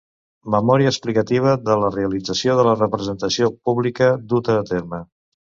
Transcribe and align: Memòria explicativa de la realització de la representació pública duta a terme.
Memòria 0.53 0.93
explicativa 0.93 1.53
de 1.67 1.75
la 1.83 1.91
realització 1.97 2.57
de 2.61 2.65
la 2.71 2.73
representació 2.81 3.53
pública 3.69 4.11
duta 4.33 4.61
a 4.65 4.69
terme. 4.75 5.05